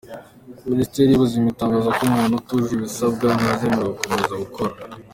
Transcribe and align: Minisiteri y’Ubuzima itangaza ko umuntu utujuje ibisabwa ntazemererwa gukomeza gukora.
Minisiteri 0.69 1.07
y’Ubuzima 1.11 1.47
itangaza 1.53 1.89
ko 1.97 2.01
umuntu 2.09 2.33
utujuje 2.35 2.73
ibisabwa 2.75 3.27
ntazemererwa 3.39 3.93
gukomeza 3.97 4.35
gukora. 4.43 4.73